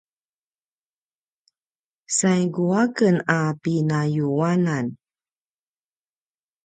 saigu 2.17 2.65
a 2.81 2.83
ken 2.97 3.17
a 3.37 3.39
pinayuanan 3.61 4.87